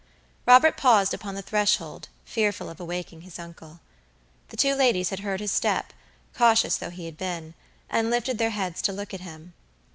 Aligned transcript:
Robert 0.47 0.77
paused 0.77 1.13
upon 1.13 1.35
the 1.35 1.43
threshold, 1.43 2.09
fearful 2.25 2.69
of 2.71 2.79
awaking 2.79 3.21
his 3.21 3.37
uncle. 3.37 3.81
The 4.49 4.57
two 4.57 4.73
ladies 4.73 5.11
had 5.11 5.19
heard 5.19 5.39
his 5.39 5.51
step, 5.51 5.93
cautious 6.35 6.75
though 6.75 6.89
he 6.89 7.05
had 7.05 7.17
been, 7.17 7.53
and 7.87 8.09
lifted 8.09 8.39
their 8.39 8.49
heads 8.49 8.81
to 8.81 8.93
look 8.93 9.13
at 9.13 9.21
him. 9.21 9.53